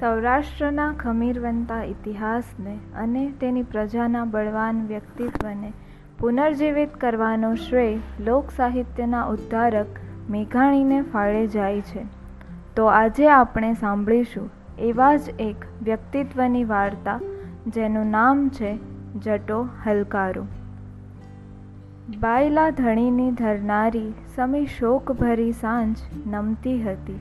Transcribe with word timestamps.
સૌરાષ્ટ્રના 0.00 0.92
ખમીરવંતા 0.92 1.82
ઇતિહાસને 1.82 2.78
અને 2.94 3.32
તેની 3.40 3.62
પ્રજાના 3.62 4.24
બળવાન 4.24 4.86
વ્યક્તિત્વને 4.86 5.72
પુનર્જીવિત 6.18 6.96
કરવાનો 6.96 7.54
શ્રેય 7.54 7.98
લોક 8.20 8.50
સાહિત્યના 8.56 9.24
ઉદ્ધારક 9.24 9.86
મેઘાણીને 10.30 11.02
ફાળે 11.02 11.46
જાય 11.46 11.80
છે. 11.80 12.06
તો 12.76 12.84
આજે 12.86 13.28
આપણે 13.28 13.72
સાંભળીશું 13.72 14.50
એવા 14.78 15.16
જ 15.16 15.20
એક 15.38 15.56
વ્યક્તિત્વની 15.82 16.64
વાર્તા 16.64 17.20
જેનું 17.66 18.06
નામ 18.06 18.48
છે 18.48 18.78
જટો 19.16 19.68
હલકારો. 19.86 20.46
બાયલા 22.20 22.70
ધણીની 22.70 23.30
ધરનારી 23.30 24.12
સમી 24.36 24.66
શોકભરી 24.66 25.52
સાંજ 25.52 25.96
નમતી 26.26 26.82
હતી. 26.82 27.20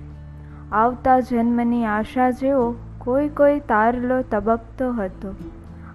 આવતા 0.72 1.20
જન્મની 1.20 1.86
આશા 1.86 2.30
જેવો 2.30 2.76
કોઈ 2.98 3.30
કોઈ 3.30 3.60
તારલો 3.60 4.22
તબકતો 4.22 4.94
હતો. 4.94 5.36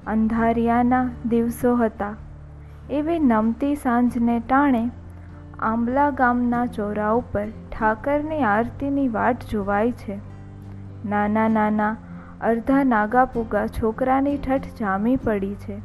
અંધારિયાના 0.07 1.09
દિવસો 1.29 1.77
હતા. 1.77 2.15
એવી 2.91 3.19
નમતી 3.19 3.75
સાંજને 3.75 4.43
ટાણે 4.49 4.91
આંબલા 5.59 6.11
ગામના 6.11 6.67
ચોરા 6.67 7.11
ઉપર 7.11 7.47
ઠાકરની 7.47 8.43
આરતીની 8.43 9.09
વાટ 9.09 9.37
જોવાય 9.51 9.93
છે. 9.93 10.19
નાના 11.07 11.49
નાના 11.49 11.97
અર્ધા 12.41 12.85
નાગા 12.85 13.25
પૂગા 13.25 13.67
છોકરાની 13.67 14.39
ઠઠ 14.39 14.67
જામી 14.81 15.17
પડી 15.17 15.55
છે. 15.55 15.81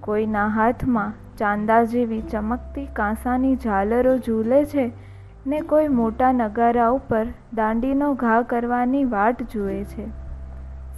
કોઈના 0.00 0.46
હાથમાં 0.46 1.12
ચાંદા 1.38 1.84
જેવી 1.84 2.20
ચમકતી 2.20 2.86
કાંસાની 2.86 3.56
ઝાલરો 3.56 4.18
ઝૂલે 4.18 4.64
છે 4.64 5.09
ને 5.46 5.60
કોઈ 5.60 5.88
મોટા 5.88 6.32
નગારા 6.32 6.88
ઉપર 6.88 7.26
દાંડીનો 7.54 8.14
ઘા 8.14 8.42
કરવાની 8.42 9.04
વાટ 9.04 9.42
જુએ 9.42 9.84
છે. 9.84 10.08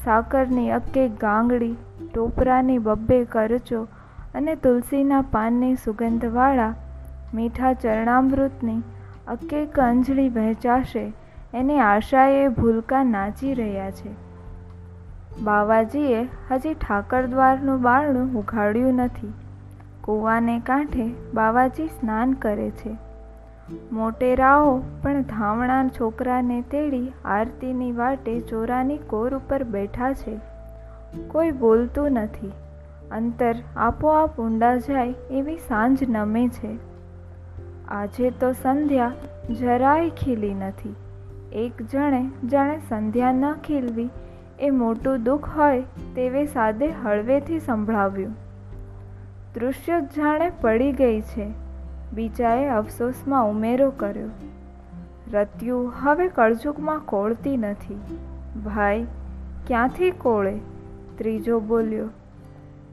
સાકરની 0.05 0.71
અક્કે 0.71 1.09
ગાંગડી 1.09 1.77
ટોપરાની 2.15 2.79
બબ્બે 2.79 3.25
કરચો 3.25 3.83
અને 4.35 4.55
તુલસીના 4.55 5.21
પાનની 5.21 5.75
સુગંધવાળા 5.75 6.75
મીઠા 7.35 7.73
ચરણામૃતની 7.73 8.83
અક્કે 9.29 9.65
અંજળી 9.65 10.29
વહેંચાશે 10.29 11.13
એની 11.55 11.79
આશાએ 11.79 12.49
ભૂલકા 12.49 13.05
નાચી 13.05 13.55
રહ્યા 13.55 13.91
છે. 13.91 14.11
બાવાજીએ 15.43 16.29
હજી 16.51 16.75
ઠાકરદ્વારનું 16.75 17.83
બારણું 17.83 18.35
ઉઘાડ્યું 18.35 18.95
નથી. 18.95 19.33
કૂવાને 20.01 20.61
કાંઠે 20.61 21.11
બાવાજી 21.35 21.87
સ્નાન 21.87 22.33
કરે 22.33 22.71
છે. 22.71 23.12
મોટેરાઓ 23.93 24.83
પણ 25.03 25.23
ધામણા 25.23 25.89
છોકરાને 25.89 26.63
તેડી 26.63 27.13
આરતીની 27.25 27.93
વાટે 27.93 28.41
ચોરાની 28.41 28.99
કોર 28.99 29.35
ઉપર 29.35 29.65
બેઠા 29.65 30.13
છે. 30.13 30.41
કોઈ 31.29 31.51
બોલતું 31.51 32.13
નથી. 32.13 32.53
અંતર 33.11 33.55
આપોઆપ 33.77 34.41
ઊંડા 34.41 34.77
જાય 34.77 35.15
એવી 35.31 35.57
સાંજ 35.57 35.99
નમે 36.09 36.49
છે. 36.49 36.77
આજે 37.89 38.31
તો 38.31 38.53
સંધ્યા 38.53 39.13
જરાય 39.61 40.11
ખીલી 40.11 40.55
નથી. 40.55 40.95
એક 41.53 41.83
જણે 41.83 42.47
જાણે 42.47 42.81
સંધ્યા 42.89 43.33
ન 43.33 43.53
ખીલવી 43.53 44.11
એ 44.61 44.71
મોટું 44.71 45.23
દુઃખ 45.23 45.59
હોય 45.59 45.83
તેવે 46.15 46.47
સાદે 46.47 46.89
હળવેથી 46.89 47.61
સંભળાવ્યું. 47.61 48.33
દૃશ્ય 49.55 50.01
જાણે 50.01 50.53
પડી 50.61 50.93
ગઈ 50.93 51.21
છે. 51.21 51.62
બીજાએ 52.13 52.69
અફસોસમાં 52.69 53.51
ઉમેરો 53.51 53.91
કર્યો, 53.91 54.31
રત્યુ 55.33 55.93
હવે 56.01 56.29
કળજુકમાં 56.29 56.99
કોળતી 56.99 57.57
નથી. 57.57 58.01
ભાઈ, 58.65 59.07
ક્યાંથી 59.67 60.11
કોળે? 60.11 60.59
ત્રીજો 61.19 61.61
બોલ્યો, 61.61 62.09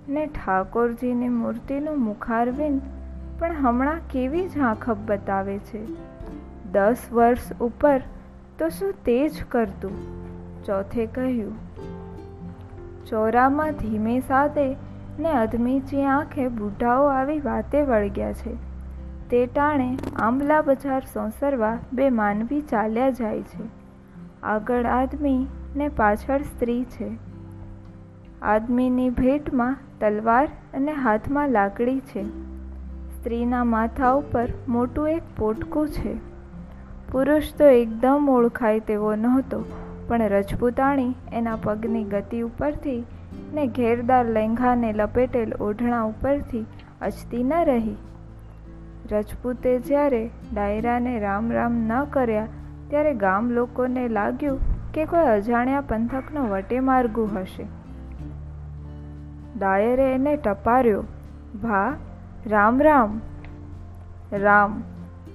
ને 0.09 0.25
ઠાકોરજીની 0.25 1.29
મૂર્તિનું 1.29 1.99
મુખારવિંદ 1.99 2.81
પણ 3.39 3.55
હમણાં 3.55 3.99
કેવી 4.11 4.47
ઝાંખપ 4.47 4.97
બતાવે 5.05 5.57
છે? 5.57 5.81
દસ 6.71 6.97
વર્ષ 7.11 7.53
ઉપર 7.61 8.01
તો 8.59 8.69
શું 8.69 8.94
તે 9.05 9.29
જ 9.29 9.44
કરતું? 9.49 9.97
ચોથે 10.65 11.05
કહ્યું, 11.05 11.53
ચોરામાં 13.05 13.71
ધીમે 13.71 14.19
સાદે 14.19 14.75
ને 15.19 15.31
અધમીચી 15.31 16.03
આંખે 16.03 16.47
બુઢાઓ 16.47 17.05
આવી 17.07 17.39
વાતે 17.39 17.81
વળગ્યા 17.81 18.33
છે. 18.33 18.69
તે 19.29 19.45
ટાણે 19.45 19.97
આંબલા 20.16 20.62
બજાર 20.62 21.01
સોંસરવા 21.13 21.78
બે 21.94 22.09
માનવી 22.09 22.62
ચાલ્યા 22.62 23.09
જાય 23.09 23.41
છે. 23.41 23.66
આગળ 24.44 24.85
આદમી 24.85 25.47
ને 25.75 25.88
પાછળ 25.88 26.41
સ્ત્રી 26.41 26.84
છે. 26.84 27.09
આદમીની 28.41 29.09
ભેટમાં 29.09 29.78
તલવાર 30.00 30.47
અને 30.73 30.91
હાથમાં 30.91 31.50
લાકડી 31.50 32.00
છે. 32.00 32.23
સ્ત્રીના 33.12 33.63
માથા 33.63 34.12
ઉપર 34.12 34.47
મોટું 34.68 35.09
એક 35.09 35.22
પોટકું 35.38 35.88
છે. 35.88 36.16
પુરુષ 37.12 37.53
તો 37.53 37.66
એકદમ 37.66 38.29
ઓળખાય 38.29 38.79
તેવો 38.79 39.16
નહોતો, 39.16 39.63
પણ 40.07 40.22
રજપૂતાણી 40.22 41.13
એના 41.34 41.56
પગની 41.56 42.03
ગતિ 42.03 42.41
ઉપરથી 42.41 43.03
ને 43.53 43.68
ઘેરદાર 43.68 44.25
લેંઘાને 44.25 44.94
લપેટેલ 44.94 45.53
ઓઢણા 45.53 46.03
ઉપરથી 46.03 46.66
અચતી 47.01 47.44
ન 47.44 47.53
રહી. 47.53 47.95
રજપૂતે 49.11 49.79
જ્યારે 49.79 50.29
ડાયરાને 50.53 51.19
રામ 51.19 51.51
રામ 51.51 51.73
ન 51.87 52.03
કર્યા, 52.03 52.47
ત્યારે 52.89 53.13
ગામ 53.13 53.49
લોકોને 53.49 54.07
લાગ્યું 54.07 54.59
કે 54.91 55.05
કોઈ 55.05 55.25
અજાણ્યા 55.25 55.81
પંથકનો 55.81 56.49
વટેમાર્ગુ 56.49 57.25
હશે. 57.25 57.65
ડાયરે 59.57 60.13
એને 60.13 60.35
ટપાર્યો, 60.35 61.03
ભા, 61.63 61.93
રામ 62.47 62.81
રામ. 62.81 63.21
રામ, 64.31 64.83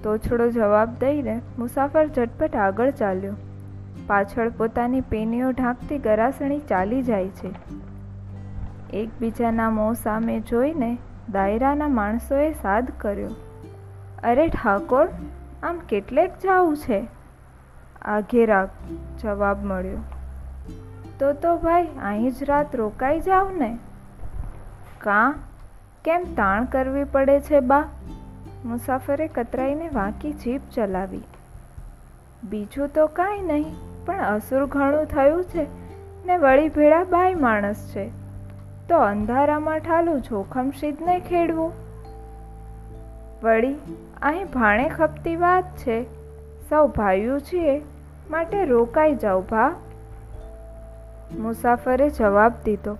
તોછડો 0.02 0.50
જવાબ 0.50 0.88
દઈને 1.00 1.40
મુસાફર 1.58 2.06
ઝટપટ 2.06 2.56
આગળ 2.56 2.90
ચાલ્યો. 2.90 3.32
પાછળ 4.06 4.50
પોતાની 4.50 5.00
પેનીઓ 5.00 5.50
ઢાંકતી 5.50 5.98
ગરાસણી 5.98 6.58
ચાલી 6.58 7.02
જાય 7.02 7.28
છે. 7.28 7.54
એકબીજાના 8.92 9.70
મોં 9.70 9.94
સામે 9.94 10.40
જોઈને 10.40 10.98
દાયરાના 11.32 11.88
માણસોએ 11.88 12.52
સાદ 12.52 12.92
કર્યો. 12.98 13.30
અરે 14.24 14.48
ઠાકોર, 14.48 15.08
આમ 15.62 15.78
કેટલેક 15.78 16.32
જાવું 16.42 16.76
છે? 16.76 17.06
આઘે 18.02 18.46
રાગ 18.46 18.68
જવાબ 19.22 19.64
મળ્યો. 19.64 19.98
તો 21.18 21.32
તો 21.32 21.56
ભાઈ, 21.56 21.86
અહીં 22.04 22.30
જ 22.30 22.44
રાત 22.44 22.76
રોકાઈ 22.76 23.20
જાવ 23.20 23.50
ને? 23.50 23.78
કાં? 24.98 25.34
કેમ 26.04 26.22
તાણ 26.36 26.64
કરવી 26.64 27.04
પડે 27.04 27.40
છે 27.40 27.60
બા? 27.60 27.84
મુસાફરે 28.64 29.28
કતરાઈને 29.28 29.88
વાંકી 29.88 30.32
જીપ 30.32 30.60
ચલાવી. 30.74 31.22
બીજું 32.44 32.88
તો 32.88 33.06
કાંઈ 33.06 33.40
નહીં, 33.42 33.74
પણ 34.06 34.22
અસુર 34.22 34.66
ઘણું 34.66 35.06
થયું 35.06 35.44
છે 35.44 35.66
ને 36.26 36.36
વળી 36.36 36.68
ભેળા 36.68 37.04
બાય 37.04 37.34
માણસ 37.34 37.76
છે. 37.76 38.10
તો 38.88 38.98
અંધારામાં 38.98 39.78
ઠાલું 39.78 40.20
જોખમ 40.20 40.70
સિદ્ધને 40.70 41.20
ખેડવું? 41.20 41.72
વળી 43.42 43.74
અહીં 44.22 44.46
ભાણે 44.46 44.88
ખપતી 44.88 45.36
વાત 45.36 45.64
છે. 45.76 46.02
સૌ 46.68 46.86
ભાઈઓ 46.86 47.38
છીએ, 47.38 47.82
માટે 48.30 48.64
રોકાઈ 48.64 49.14
જાઓ 49.14 49.40
ભા. 49.40 49.74
મુસાફરે 51.38 52.10
જવાબ 52.10 52.52
દીધો. 52.64 52.98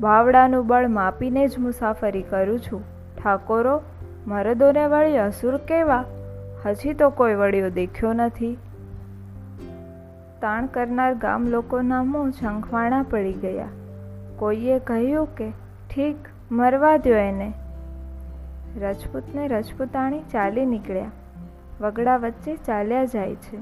બાવડાનું 0.00 0.66
બળ 0.66 0.88
માપીને 0.88 1.48
જ 1.48 1.58
મુસાફરી 1.58 2.22
કરું 2.22 2.60
છું. 2.60 2.82
ઠાકોરો 3.22 3.82
મરદોને 4.26 4.86
વળી 4.86 5.18
અસુર 5.18 5.56
કેવા? 5.56 6.04
હજી 6.66 6.94
તો 6.94 7.10
કોઈ 7.10 7.34
વળ્યો 7.34 7.70
દેખ્યો 7.70 8.12
નથી. 8.12 8.58
તાણ 10.40 10.66
કરનાર 10.66 11.14
ગામ 11.14 11.46
લોકોના 11.46 12.02
મોં 12.02 12.30
ઝંખવાણા 12.30 13.02
પડી 13.02 13.32
ગયા. 13.32 13.66
કોઈએ 14.36 14.78
કહ્યું 14.78 15.34
કે, 15.34 15.50
ઠીક, 15.94 16.16
મરવા 16.52 16.96
દો 16.96 17.10
એને. 17.10 17.52
રજપૂતને 18.78 19.48
રજપૂતાણી 19.48 20.20
ચાલી 20.32 20.66
નીકળ્યા. 20.66 21.10
વગડા 21.80 22.16
વચ્ચે 22.16 22.56
ચાલ્યા 22.56 23.04
જાય 23.04 23.34
છે. 23.34 23.58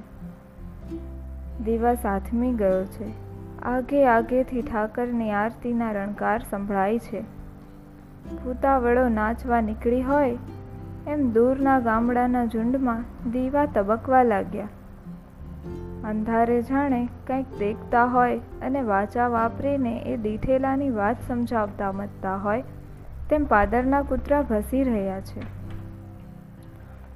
દિવસ 1.64 2.06
આથમી 2.06 2.52
ગયો 2.52 2.84
છે. 2.84 3.28
આગે 3.62 4.06
આગેથી 4.06 4.62
ઠાકરની 4.62 5.30
આરતીના 5.30 5.92
રણકાર 5.92 6.42
સંભળાય 6.50 6.98
છે. 6.98 7.20
ભૂતાવળો 8.44 9.08
નાચવા 9.08 9.60
નીકળી 9.60 10.02
હોય, 10.02 10.38
એમ 11.06 11.32
દૂરના 11.32 11.80
ગામડાના 11.80 12.46
ઝુંડમાં 12.46 13.30
દીવા 13.30 13.66
તબકવા 13.66 14.22
લાગ્યા. 14.22 14.68
અંધારે 16.04 16.62
જાણે 16.62 17.08
કંઈક 17.26 17.58
દેખતા 17.58 18.04
હોય 18.04 18.38
અને 18.38 18.82
વાચા 18.82 19.28
વાપરીને 19.28 19.98
એ 19.98 20.16
દીઠેલાની 20.16 20.90
વાત 20.90 21.16
સમજાવતા 21.28 21.92
મતતા 21.92 22.36
હોય 22.36 22.64
તેમ 23.30 23.44
પાદરના 23.44 24.02
કૂતરા 24.02 24.42
ભસી 24.42 24.84
રહ્યા 24.84 25.20
છે. 25.20 25.58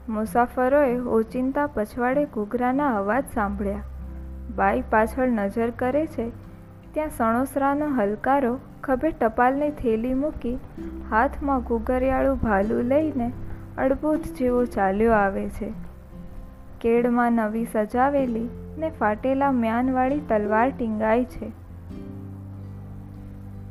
મુસાફરોએ 0.08 0.98
ઓચિંતા 0.98 1.66
પછવાડે 1.66 2.24
ઘૂઘરાના 2.24 2.96
અવાજ 2.96 3.24
સાંભળ્યા. 3.34 3.82
બાઈ 4.56 4.82
પાછળ 4.90 5.28
નજર 5.28 5.70
કરે 5.70 6.06
છે. 6.06 6.30
ત્યાં 6.92 7.08
સણોસરાનો 7.10 7.86
હલકારો 7.86 8.58
ખભે 8.82 9.10
ટપાલની 9.10 9.70
થેલી 9.70 10.14
મૂકી 10.14 10.58
હાથમાં 11.10 11.60
ઘૂઘરિયાળું 11.60 12.38
ભાલું 12.38 12.82
લઈને 12.82 13.32
અડભૂત 13.78 14.20
જેવો 14.38 14.64
ચાલ્યો 14.64 15.12
આવે 15.12 15.48
છે. 15.48 15.72
કેળમાં 16.80 17.32
નવી 17.32 17.66
સજાવેલી 17.72 18.48
ને 18.78 18.90
ફાટેલા 18.90 19.52
મ્યાનવાળી 19.52 20.20
તલવાર 20.20 20.72
ટીંગાઈ 20.78 21.24
છે. 21.24 21.61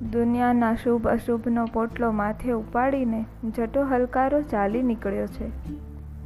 દુનિયાના 0.09 0.75
શુભ 0.75 1.07
અશુભનો 1.07 1.63
પોટલો 1.73 2.07
માથે 2.11 2.51
ઉપાડીને 2.51 3.19
જટો 3.57 3.81
હલકારો 3.85 4.39
ચાલી 4.51 4.81
નીકળ્યો 4.81 5.27
છે. 5.27 5.49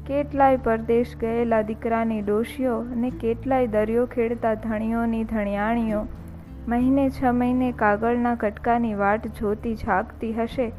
કેટલાય 0.07 0.57
પરદેશ 0.57 1.15
ગયેલા 1.17 1.61
દીકરાની 1.61 2.21
ડોશીઓ 2.21 2.77
અને 2.77 3.09
કેટલાય 3.09 3.67
દરિયો 3.67 4.05
ખેડતા 4.05 4.53
ધણીઓની 4.53 5.23
ધણિયાણીઓ 5.23 6.01
મહિને 6.67 7.09
છ 7.09 7.23
મહિને 7.33 7.71
કાગળના 7.71 8.35
કટકાની 8.35 8.93
વાટ 8.93 9.27
જોતી 9.39 9.75
જાગતી 9.75 10.33
હશે 10.33 10.71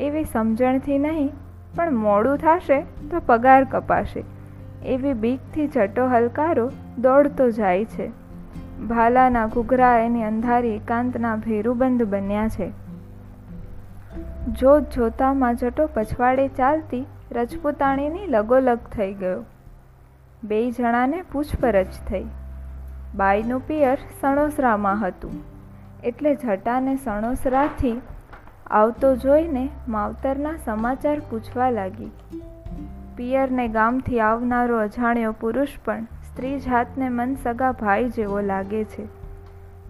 એવી 0.00 0.24
સમજણથી 0.24 0.98
નહીં, 0.98 1.30
પણ 1.76 1.96
મોડું 1.96 2.36
થશે 2.38 2.80
તો 3.10 3.22
પગાર 3.26 3.64
કપાશે. 3.64 4.24
એવી 4.86 5.14
બીકથી 5.14 5.66
જટો 5.66 6.06
હલકારો 6.06 6.66
દોડતો 6.98 7.50
જાય 7.50 7.84
છે. 7.84 8.10
ભાલાના 8.88 9.46
ઘૂઘરા 9.46 9.98
એની 9.98 10.22
અંધારી 10.22 10.76
એકાંતના 10.76 11.36
ભેરુબંધ 11.36 12.02
બન્યા 12.02 12.48
છે. 12.48 12.72
જોત 14.60 14.90
જોતામાં 14.90 15.56
જટો 15.56 15.86
પછવાડે 15.86 16.48
ચાલતી 16.48 17.06
રજપૂતાણીની 17.32 18.26
લગોલગ 18.26 18.78
થઈ 18.78 19.14
ગયો. 19.14 19.44
બે 20.44 20.70
જણાને 20.70 21.22
પૂછપરછ 21.32 21.84
થઈ. 22.08 22.24
બાઈનું 23.14 23.66
પિયર 23.66 23.98
સણોસરામાં 24.20 25.08
હતું. 25.08 25.32
એટલે 26.04 26.34
જટાને 26.34 26.96
સણોસરાથી 26.96 28.00
આવતો 28.66 29.16
જોઈને 29.16 29.68
માવતરના 29.88 30.52
સમાચાર 30.64 31.20
પૂછવા 31.30 31.70
લાગી. 31.70 32.10
પિયરને 33.16 33.68
ગામથી 33.68 34.20
આવનારો 34.20 34.78
અજાણ્યો 34.78 35.32
પુરુષ 35.32 35.68
પણ 35.84 36.06
સ્ત્રી 36.32 36.60
જાતને 36.60 37.08
મન 37.08 37.34
સગા 37.34 37.72
ભાઈ 37.72 38.08
જેવો 38.08 38.40
લાગે 38.40 38.84
છે. 38.84 39.06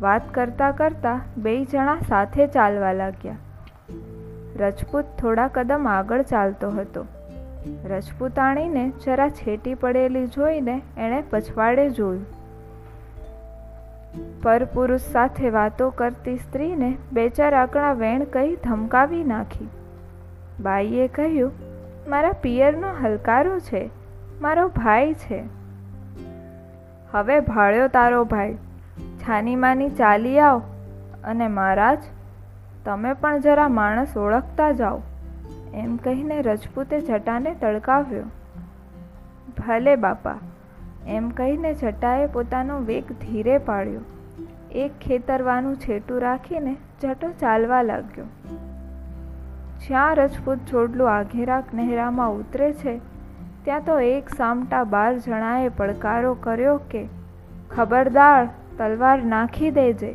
વાત 0.00 0.35
કરતાં 0.35 0.77
કરતાં 0.77 1.21
બેય 1.37 1.65
જણા 1.65 1.97
સાથે 2.09 2.47
ચાલવા 2.47 2.93
લાગ્યા. 2.93 3.37
રજપૂત 4.56 5.05
થોડા 5.05 5.49
કદમ 5.49 5.89
આગળ 5.89 6.23
ચાલતો 6.23 6.71
હતો. 6.71 7.06
રજપૂતાણીને 7.85 8.93
જરા 9.05 9.29
છેટી 9.29 9.75
પડેલી 9.75 10.27
જોઈને 10.27 10.83
એણે 10.99 11.23
પછવાડે 11.31 11.91
જોયું. 11.91 12.27
પરપુરુષ 14.43 15.00
સાથે 15.00 15.50
વાતો 15.50 15.91
કરતી 15.91 16.37
સ્ત્રીને 16.37 16.97
બે 17.12 17.29
ચાર 17.29 17.55
આંકડા 17.55 17.93
વેણ 17.93 18.25
કહી 18.25 18.56
ધમકાવી 18.56 19.25
નાખી. 19.25 19.69
બાઈએ 20.61 21.09
કહ્યું, 21.09 21.53
મારા 22.09 22.33
પિયરનો 22.33 22.89
હલકારો 23.03 23.59
છે, 23.59 23.91
મારો 24.41 24.69
ભાઈ 24.69 25.12
છે. 25.12 25.62
હવે 27.12 27.41
ભાળ્યો 27.41 27.88
તારો 27.88 28.25
ભાઈ. 28.25 28.55
છાનીમાની 28.97 29.88
ચાલી 29.88 30.38
આવ 30.38 30.62
અને 31.25 31.49
મહારાજ, 31.49 31.99
તમે 32.85 33.12
પણ 33.12 33.41
જરા 33.41 33.69
માણસ 33.69 34.17
ઓળખતા 34.17 34.73
જાઓ. 34.73 35.00
એમ 35.75 35.97
કહીને 35.97 36.43
રજપૂતે 36.43 37.00
જટાને 37.00 37.55
તડકાવ્યો. 37.61 38.25
ભલે 39.59 39.97
બાપા, 39.97 40.35
એમ 41.06 41.29
કહીને 41.29 41.75
જટાએ 41.75 42.26
પોતાનો 42.26 42.79
વેગ 42.79 43.12
ધીરે 43.12 43.58
પાડ્યો. 43.58 44.00
એક 44.73 44.91
ખેતરવાનું 45.00 45.76
છેટું 45.76 46.20
રાખીને 46.20 46.76
જટો 47.03 47.31
ચાલવા 47.41 47.82
લાગ્યો. 47.82 48.25
જ્યાં 49.88 50.17
રજપૂત 50.17 50.58
જોડલું 50.58 51.11
આઘેરાક 51.11 51.65
નહેરામાં 51.75 52.31
ઉતરે 52.31 52.73
છે 52.73 53.12
ત્યાં 53.64 53.85
તો 53.85 53.97
એક 54.05 54.31
સામટા 54.35 54.82
બાર 54.93 55.11
જણાએ 55.19 55.69
પડકારો 55.76 56.32
કર્યો 56.41 56.75
કે, 56.91 57.03
ખબરદાર, 57.70 58.49
તલવાર 58.79 59.19
નાખી 59.26 59.70
દેજે. 59.70 60.11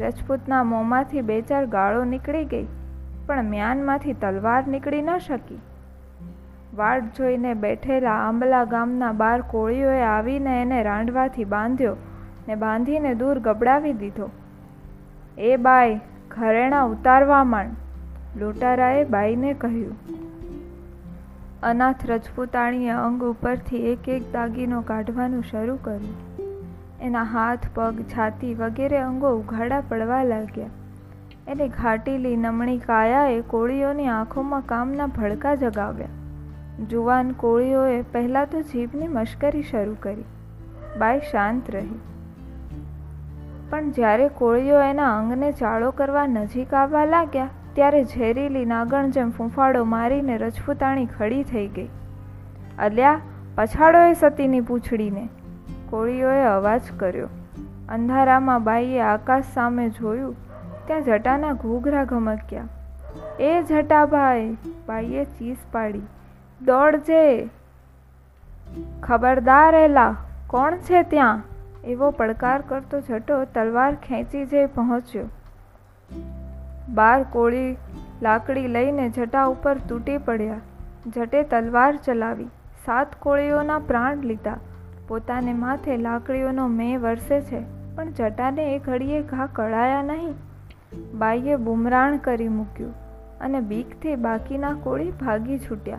રજપૂતના 0.00 0.60
મોંમાંથી 0.64 1.22
બે 1.22 1.40
ચાર 1.42 1.62
ગાળો 1.66 2.04
નીકળી 2.04 2.44
ગઈ, 2.44 2.68
પણ 3.26 3.44
મ્યાનમાંથી 3.44 4.16
તલવાર 4.20 4.60
નીકળી 4.68 5.02
ન 5.02 5.18
શકી. 5.18 5.60
વાટ 6.74 7.10
જોઈને 7.16 7.54
બેઠેલા 7.54 8.18
આંબલા 8.18 8.62
ગામના 8.64 9.12
બાર 9.14 9.38
કોળીઓએ 9.50 10.02
આવીને 10.04 10.60
એને 10.60 10.78
રાંડવાથી 10.82 11.44
બાંધ્યો 11.44 11.96
ને 12.48 12.54
બાંધીને 12.54 13.12
દૂર 13.14 13.38
ગબડાવી 13.38 13.92
દીધો. 13.94 14.30
એ 15.38 15.56
બાઈ, 15.56 16.00
ઘરેણા 16.30 16.84
ઉતારવા 16.84 17.44
માંડ, 17.44 17.76
લોટારાએ 18.36 19.04
બાઈને 19.04 19.52
કહ્યું. 19.54 20.29
અનાથ 21.62 22.10
રજપૂતાણીએ 22.10 22.90
અંગ 22.90 23.24
ઉપરથી 23.24 23.76
એક 23.76 24.08
એક 24.08 24.32
દાગીનો 24.32 24.80
કાઢવાનું 24.80 25.44
શરૂ 25.50 25.76
કર્યું. 25.76 26.14
એના 27.00 27.22
હાથ, 27.22 27.58
પગ, 27.74 28.02
છાતી 28.02 28.54
વગેરે 28.54 28.98
અંગો 28.98 29.30
ઉઘાડા 29.30 29.80
પડવા 29.80 30.22
લાગ્યા. 30.22 30.66
એને 31.48 31.68
ઘાટીલી 31.68 32.36
નમણી 32.36 32.78
કાયાએ 32.78 33.40
કોળીઓની 33.40 34.08
આંખોમાં 34.08 34.62
કામના 34.66 35.06
ભડકા 35.06 35.54
જગાવ્યા. 35.54 36.06
જુવાન 36.90 37.30
કોળીઓએ 37.30 38.02
પહેલાં 38.02 38.50
તો 38.50 38.60
જીભની 38.60 39.08
મશ્કરી 39.08 39.62
શરૂ 39.62 39.96
કરી. 40.00 40.24
બાઈ 40.98 41.18
શાંત 41.18 41.70
રહી. 41.70 42.00
પણ 43.70 43.90
જ્યારે 43.90 44.28
કોળીઓ 44.28 44.80
એના 44.80 45.18
અંગને 45.18 45.52
ચાળો 45.52 45.90
કરવા 45.90 46.26
નજીક 46.26 46.74
આવવા 46.74 47.04
લાગ્યા 47.04 47.48
ત્યારે 47.74 48.04
ઝેરીલી 48.04 48.64
નાગણ 48.64 49.10
જેમ 49.10 49.30
ફૂંફાડો 49.30 49.84
મારીને 49.84 50.36
રજપૂતાણી 50.36 51.06
ખડી 51.06 51.42
થઈ 51.42 51.66
ગઈ. 51.66 51.88
અલ્યા, 52.78 53.20
પછાડોએ 53.54 54.12
સતીની 54.12 54.60
પૂંછડીને. 54.60 55.28
કોળીઓએ 55.90 56.42
અવાજ 56.42 56.80
કર્યો. 56.96 57.28
અંધારામાં 57.88 58.64
બાઈએ 58.64 59.00
આકાશ 59.00 59.44
સામે 59.54 59.88
જોયું, 59.88 60.34
ત્યાં 60.86 61.02
જટાના 61.02 61.52
ઘૂઘરા 61.52 62.04
ઘમક્યા. 62.04 62.64
એ 63.40 63.62
જટાભાઈ! 63.62 64.56
બાઈએ 64.88 65.24
ચીસ 65.24 65.56
પાડી. 65.72 66.00
દોડજે. 66.62 67.48
ખબરદાર 69.02 69.74
એલા, 69.74 70.16
કોણ 70.46 70.76
છે 70.76 71.02
ત્યાં? 71.02 71.42
એવો 71.84 72.10
પડકાર 72.10 72.62
કરતો 72.68 73.00
જટો 73.00 73.44
તલવાર 73.44 73.94
ખેંચી 73.94 74.44
જઈ 74.44 74.66
પહોંચ્યો. 74.66 75.24
બાર 76.94 77.22
કોળી 77.22 77.76
લાકડી 78.22 78.68
લઈને 78.68 79.08
જટા 79.08 79.44
ઉપર 79.44 79.78
તૂટી 79.88 80.18
પડ્યા. 80.18 80.60
જટે 81.06 81.42
તલવાર 81.42 81.96
ચલાવી, 81.96 82.44
સાત 82.86 83.14
કોળીઓના 83.18 83.78
પ્રાણ 83.78 84.16
લીધા. 84.16 84.58
પોતાને 85.08 85.54
માથે 85.54 85.96
લાકડીઓનો 85.96 86.66
મેં 86.68 87.00
વરસે 87.00 87.40
છે, 87.40 87.60
પણ 87.96 88.12
જટાને 88.12 88.74
એ 88.74 88.78
ઘડીએ 88.78 89.22
ઘા 89.22 89.46
કળાયા 89.46 90.02
નહીં. 90.02 90.34
બાઈએ 91.18 91.56
બુમરાણ 91.56 92.16
કરી 92.16 92.48
મૂક્યું 92.48 92.94
અને 93.40 93.60
બીકથી 93.60 94.14
બાકીના 94.16 94.74
કોળી 94.74 95.10
ભાગી 95.10 95.58
છૂટ્યા. 95.58 95.98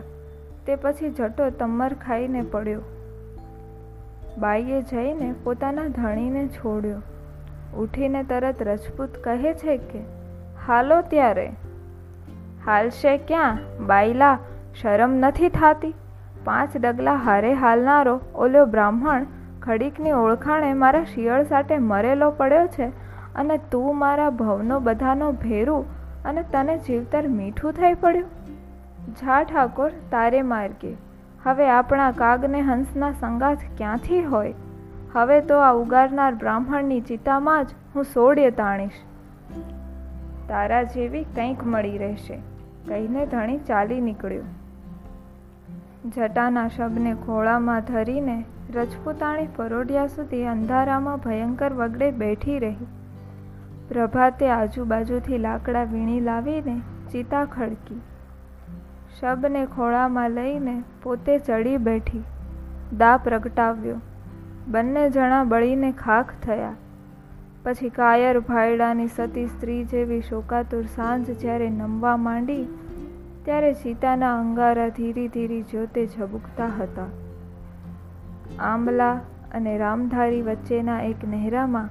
તે 0.66 0.76
પછી 0.76 1.10
જટો 1.10 1.50
તમર 1.50 1.94
ખાઈને 2.06 2.42
પડ્યો. 2.42 2.80
બાઈએ 4.38 4.82
જઈને 4.82 5.34
પોતાના 5.44 5.86
ધણીને 5.88 6.48
છોડ્યો. 6.48 7.00
ઉઠીને 7.76 8.22
તરત 8.22 8.62
રજપૂત 8.62 9.08
કહે 9.24 9.54
છે 9.54 9.76
કે 9.76 10.21
હાલો 10.66 11.00
ત્યારે. 11.00 11.52
હાલશે 12.66 13.16
ક્યાં? 13.16 13.58
બાયલા, 13.86 14.38
શરમ 14.82 15.14
નથી 15.14 15.48
થાતી. 15.48 15.94
પાંચ 16.44 16.76
ડગલા 16.76 17.14
હારે 17.14 17.54
હાલનારો 17.54 18.20
ઓલો 18.34 18.66
બ્રાહ્મણ 18.66 19.26
ખડીકની 19.62 20.12
ઓળખાણે 20.12 20.72
મારા 20.72 21.04
શિયળ 21.04 21.44
સાથે 21.44 21.78
મરેલો 21.78 22.30
પડ્યો 22.30 22.66
છે 22.66 22.86
અને 23.34 23.58
તું 23.58 23.98
મારા 23.98 24.30
ભવનો 24.30 24.80
બધાનો 24.80 25.32
ભેરું 25.32 25.84
અને 26.24 26.42
તને 26.42 26.78
જીવતર 26.78 27.28
મીઠું 27.28 27.72
થઈ 27.72 27.94
પડ્યું. 27.94 28.26
જા 29.14 29.42
ઠાકોર, 29.42 29.90
તારે 30.10 30.42
માર્ગે. 30.42 30.96
હવે 31.44 31.68
આપણા 31.68 32.10
કાગને 32.10 32.60
હંસના 32.60 33.12
સંગાથ 33.12 33.58
ક્યાંથી 33.76 34.22
હોય? 34.22 34.54
હવે 35.12 35.40
તો 35.40 35.58
આ 35.58 35.72
ઉગારનાર 35.72 36.34
બ્રાહ્મણની 36.34 37.00
ચિતામાં 37.00 37.64
જ 37.64 37.68
હું 37.94 38.04
સોડે 38.04 38.50
તાણીશ. 38.50 38.92
તારા 40.48 40.82
જેવી 40.82 41.24
કંઈક 41.24 41.64
મળી 41.64 41.98
રહેશે. 41.98 42.36
કહીને 42.88 43.26
ધણી 43.26 43.58
ચાલી 43.58 44.00
નીકળ્યો. 44.00 44.42
જટાના 46.16 46.68
શબને 46.68 47.14
ખોળામાં 47.14 47.80
ધરીને 47.80 48.44
રજપૂતાણી 48.74 49.48
પરોઢિયા 49.56 50.06
સુધી 50.06 50.46
અંધારામાં 50.46 51.18
ભયંકર 51.18 51.72
વગડે 51.72 52.10
બેઠી 52.10 52.58
રહી. 52.58 52.86
પ્રભાતે 53.88 54.48
આજુબાજુથી 54.48 55.38
લાકડા 55.38 55.82
વીણી 55.82 56.20
લાવીને 56.20 56.80
ચિતા 57.12 57.44
ખડકી. 57.44 58.00
શબને 59.20 59.66
ખોળામાં 59.66 60.30
લઈને 60.30 60.82
પોતે 61.02 61.38
ચડી 61.38 61.76
બેઠી. 61.76 62.22
દા 62.98 63.16
પ્રગટાવ્યો. 63.16 63.96
બંને 64.68 65.10
જણા 65.10 65.44
બળીને 65.44 65.92
ખાખ 65.92 66.26
થયા. 66.42 66.72
પછી 67.62 67.88
કાયર 67.88 68.40
ભાયડાની 68.40 69.08
સતી 69.08 69.46
સ્ત્રી 69.46 69.84
જેવી 69.84 70.20
શોકાતુર 70.20 70.82
સાંજ 70.82 71.30
જ્યારે 71.30 71.70
નમવા 71.70 72.16
માંડી, 72.16 72.64
ત્યારે 73.44 73.72
સીતાના 73.72 74.38
અંગારા 74.38 74.88
ધીરી 74.88 75.28
ધીરી 75.28 75.62
જોતે 75.62 76.06
ઝબુકતા 76.06 76.66
હતા. 76.66 77.06
આંબલા 78.58 79.20
અને 79.54 79.78
રામધારી 79.78 80.42
વચ્ચેના 80.42 81.00
એક 81.00 81.16
નહેરામાં 81.24 81.88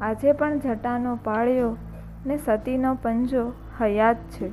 આજે 0.00 0.32
પણ 0.32 0.58
જટાનો 0.58 1.18
પાળ્યો 1.24 1.76
ને 2.26 2.36
સતીનો 2.36 2.94
પંજો 2.94 3.52
હયાત 3.80 4.16
છે. 4.16 4.50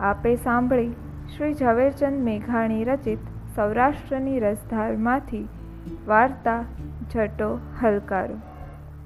આપે 0.00 0.36
સાંભળી 0.36 0.90
શ્રી 1.36 1.54
ઝવેરચંદ 1.54 2.24
મેઘાણી 2.24 2.84
રચિત 2.84 3.18
સૌરાષ્ટ્રની 3.56 4.38
રસધારમાંથી 4.38 5.48
વાર્તા, 6.06 6.64
જટો, 7.12 7.58
હલકારો. 7.82 8.51